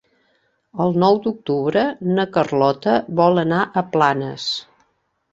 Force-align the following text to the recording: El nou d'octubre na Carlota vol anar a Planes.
El 0.85 0.95
nou 1.01 1.17
d'octubre 1.25 1.83
na 2.19 2.25
Carlota 2.37 2.95
vol 3.19 3.41
anar 3.43 3.59
a 3.65 3.85
Planes. 3.93 4.47